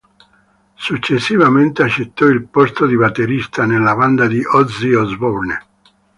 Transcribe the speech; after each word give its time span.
Successivamente 0.79 1.83
accettò 1.83 2.25
il 2.25 2.47
posto 2.47 2.87
di 2.87 2.95
batterista 2.97 3.67
nella 3.67 3.95
band 3.95 4.25
di 4.25 4.41
Ozzy 4.43 4.93
Osbourne. 4.95 5.63